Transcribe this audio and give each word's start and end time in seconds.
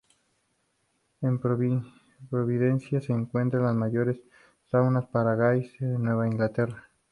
En 1.21 1.37
Providence 1.37 3.01
se 3.01 3.13
encuentran 3.13 3.63
las 3.65 3.75
mayores 3.75 4.19
saunas 4.71 5.05
para 5.05 5.35
gais 5.35 5.71
de 5.79 5.89
Nueva 5.99 6.25
Inglaterra. 6.27 6.89